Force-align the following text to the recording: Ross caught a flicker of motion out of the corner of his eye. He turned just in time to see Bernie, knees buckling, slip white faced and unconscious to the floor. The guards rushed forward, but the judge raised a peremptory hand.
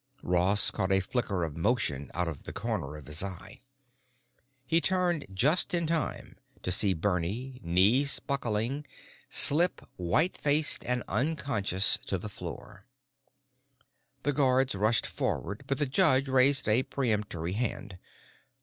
Ross 0.23 0.71
caught 0.71 0.91
a 0.91 0.99
flicker 0.99 1.43
of 1.43 1.55
motion 1.55 2.09
out 2.15 2.27
of 2.27 2.41
the 2.41 2.51
corner 2.51 2.97
of 2.97 3.05
his 3.05 3.21
eye. 3.23 3.61
He 4.65 4.81
turned 4.81 5.27
just 5.31 5.75
in 5.75 5.85
time 5.85 6.37
to 6.63 6.71
see 6.71 6.95
Bernie, 6.95 7.61
knees 7.63 8.17
buckling, 8.19 8.87
slip 9.29 9.81
white 9.97 10.35
faced 10.35 10.83
and 10.85 11.03
unconscious 11.07 11.99
to 12.07 12.17
the 12.17 12.29
floor. 12.29 12.87
The 14.23 14.33
guards 14.33 14.73
rushed 14.73 15.05
forward, 15.05 15.65
but 15.67 15.77
the 15.77 15.85
judge 15.85 16.27
raised 16.27 16.67
a 16.67 16.81
peremptory 16.81 17.53
hand. 17.53 17.99